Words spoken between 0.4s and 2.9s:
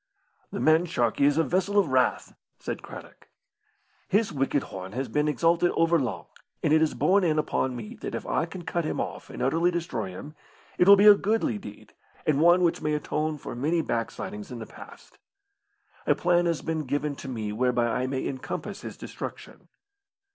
"The man Sharkey is a vessel of wrath," said